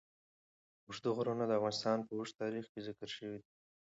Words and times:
اوږده 0.87 1.09
غرونه 1.17 1.43
د 1.47 1.51
افغانستان 1.59 1.97
په 2.07 2.11
اوږده 2.17 2.39
تاریخ 2.41 2.65
کې 2.71 2.85
ذکر 2.87 3.07
شوی 3.15 3.37
دی. 3.41 3.49